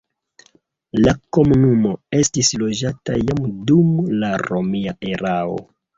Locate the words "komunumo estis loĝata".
1.37-3.19